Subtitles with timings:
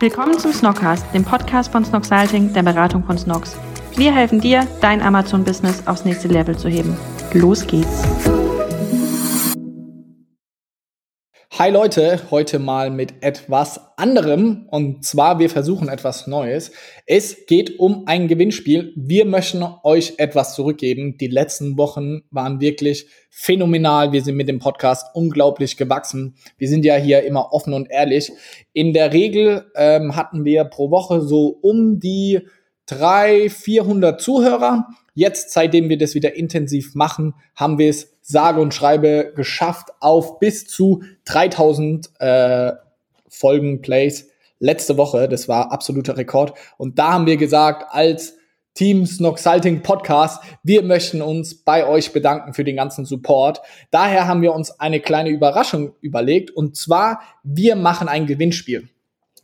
[0.00, 3.58] Willkommen zum Snockcast, dem Podcast von Snocksalting, der Beratung von Snocks.
[3.96, 6.96] Wir helfen dir, dein Amazon-Business aufs nächste Level zu heben.
[7.34, 8.02] Los geht's!
[11.60, 16.72] Hi Leute, heute mal mit etwas anderem und zwar wir versuchen etwas Neues.
[17.04, 18.94] Es geht um ein Gewinnspiel.
[18.96, 21.18] Wir möchten euch etwas zurückgeben.
[21.18, 24.10] Die letzten Wochen waren wirklich phänomenal.
[24.12, 26.34] Wir sind mit dem Podcast unglaublich gewachsen.
[26.56, 28.32] Wir sind ja hier immer offen und ehrlich.
[28.72, 32.40] In der Regel ähm, hatten wir pro Woche so um die
[32.90, 34.88] 300, 400 Zuhörer.
[35.14, 40.38] Jetzt, seitdem wir das wieder intensiv machen, haben wir es sage und schreibe geschafft auf
[40.38, 42.72] bis zu 3000 äh,
[43.28, 45.28] Folgen Plays letzte Woche.
[45.28, 46.54] Das war absoluter Rekord.
[46.78, 48.36] Und da haben wir gesagt, als
[48.74, 53.60] Team Snoxalting Podcast, wir möchten uns bei euch bedanken für den ganzen Support.
[53.90, 56.50] Daher haben wir uns eine kleine Überraschung überlegt.
[56.50, 58.88] Und zwar, wir machen ein Gewinnspiel.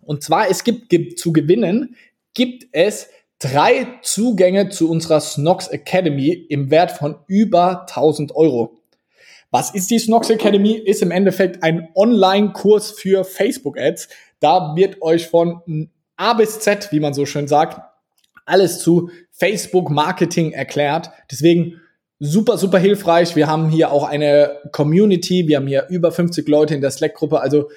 [0.00, 1.96] Und zwar, es gibt, gibt zu gewinnen,
[2.34, 3.08] gibt es
[3.40, 8.76] drei Zugänge zu unserer Snox Academy im Wert von über 1000 Euro.
[9.50, 10.74] Was ist die Snox Academy?
[10.74, 14.08] Ist im Endeffekt ein Online-Kurs für Facebook-Ads.
[14.38, 17.80] Da wird euch von A bis Z, wie man so schön sagt,
[18.46, 21.10] alles zu Facebook-Marketing erklärt.
[21.30, 21.80] Deswegen
[22.20, 23.34] super, super hilfreich.
[23.34, 25.48] Wir haben hier auch eine Community.
[25.48, 27.40] Wir haben hier über 50 Leute in der Slack-Gruppe.
[27.40, 27.70] Also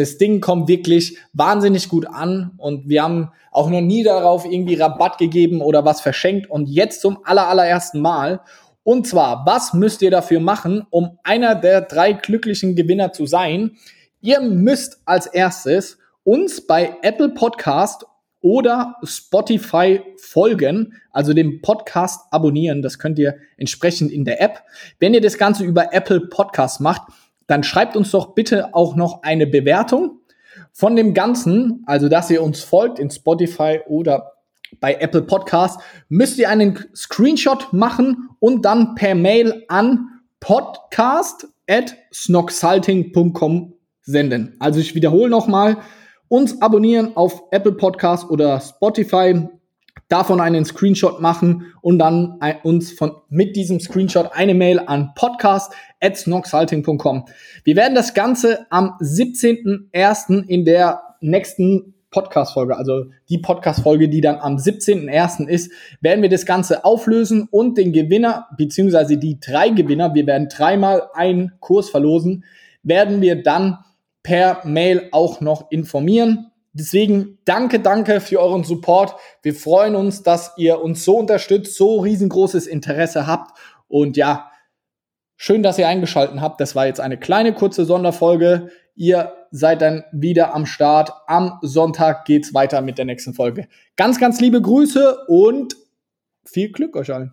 [0.00, 4.74] das Ding kommt wirklich wahnsinnig gut an und wir haben auch noch nie darauf irgendwie
[4.74, 8.40] Rabatt gegeben oder was verschenkt und jetzt zum aller, allerersten Mal.
[8.82, 13.76] Und zwar, was müsst ihr dafür machen, um einer der drei glücklichen Gewinner zu sein?
[14.20, 18.04] Ihr müsst als erstes uns bei Apple Podcast
[18.40, 22.80] oder Spotify folgen, also dem Podcast abonnieren.
[22.82, 24.62] Das könnt ihr entsprechend in der App.
[24.98, 27.02] Wenn ihr das Ganze über Apple Podcast macht,
[27.50, 30.20] dann schreibt uns doch bitte auch noch eine Bewertung
[30.72, 34.32] von dem Ganzen, also dass ihr uns folgt in Spotify oder
[34.78, 40.06] bei Apple Podcast, müsst ihr einen Screenshot machen und dann per Mail an
[40.38, 44.56] podcast at snoxalting.com senden.
[44.60, 45.78] Also ich wiederhole nochmal,
[46.28, 49.48] uns abonnieren auf Apple Podcast oder Spotify,
[50.10, 57.24] davon einen Screenshot machen und dann uns von, mit diesem Screenshot eine Mail an podcast.snoxhalting.com.
[57.64, 60.46] Wir werden das Ganze am 17.01.
[60.46, 65.46] in der nächsten Podcast-Folge, also die Podcast-Folge, die dann am 17.01.
[65.46, 70.48] ist, werden wir das Ganze auflösen und den Gewinner, beziehungsweise die drei Gewinner, wir werden
[70.48, 72.44] dreimal einen Kurs verlosen,
[72.82, 73.78] werden wir dann
[74.22, 76.49] per Mail auch noch informieren.
[76.72, 79.16] Deswegen danke, danke für euren Support.
[79.42, 83.58] Wir freuen uns, dass ihr uns so unterstützt, so riesengroßes Interesse habt.
[83.88, 84.50] Und ja,
[85.36, 86.60] schön, dass ihr eingeschaltet habt.
[86.60, 88.70] Das war jetzt eine kleine kurze Sonderfolge.
[88.94, 91.10] Ihr seid dann wieder am Start.
[91.26, 93.66] Am Sonntag geht's weiter mit der nächsten Folge.
[93.96, 95.74] Ganz, ganz liebe Grüße und
[96.44, 97.32] viel Glück euch allen.